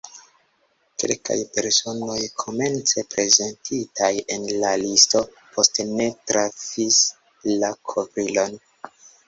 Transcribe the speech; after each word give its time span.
Kelkaj 1.01 1.35
personoj, 1.57 2.15
komence 2.43 3.03
prezentitaj 3.11 4.11
en 4.37 4.49
la 4.65 4.73
listo, 4.87 5.23
poste 5.53 5.89
ne 5.93 6.11
trafis 6.33 7.01
la 7.63 7.73
kovrilon. 7.95 8.63